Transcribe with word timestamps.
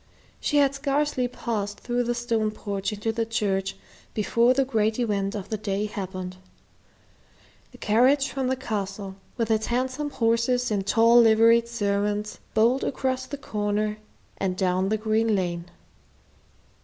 She 0.39 0.57
had 0.57 0.73
scarcely 0.73 1.27
passed 1.27 1.79
through 1.81 2.05
the 2.05 2.15
stone 2.15 2.49
porch 2.49 2.91
into 2.91 3.11
the 3.11 3.23
church 3.23 3.75
before 4.15 4.51
the 4.55 4.65
great 4.65 4.97
event 4.97 5.35
of 5.35 5.49
the 5.49 5.57
day 5.59 5.85
happened. 5.85 6.37
The 7.71 7.77
carriage 7.77 8.27
from 8.29 8.47
the 8.47 8.55
Castle, 8.55 9.17
with 9.37 9.51
its 9.51 9.67
handsome 9.67 10.09
horses 10.09 10.71
and 10.71 10.87
tall 10.87 11.21
liveried 11.21 11.67
servants, 11.67 12.39
bowled 12.55 12.83
around 12.83 13.27
the 13.29 13.37
corner 13.37 13.99
and 14.39 14.57
down 14.57 14.89
the 14.89 14.97
green 14.97 15.35
lane. 15.35 15.65